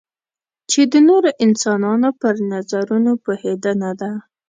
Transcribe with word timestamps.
چې 0.71 0.81
د 0.91 0.93
نورو 1.07 1.29
انسانانو 1.45 2.09
پر 2.21 2.35
نظرونو 2.51 3.11
پوهېدنه 3.23 3.91
ده. 3.99 4.11